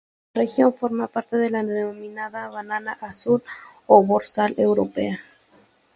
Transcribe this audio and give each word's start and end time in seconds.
La 0.33 0.41
región 0.41 0.73
forma 0.73 1.07
parte 1.09 1.37
de 1.37 1.51
la 1.51 1.63
denominada 1.63 2.49
Banana 2.49 2.93
Azul 3.01 3.43
o 3.85 4.03
Dorsal 4.03 4.55
Europea. 4.57 5.19